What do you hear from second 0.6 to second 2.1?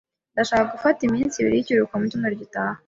gufata iminsi ibiri y'ikiruhuko mu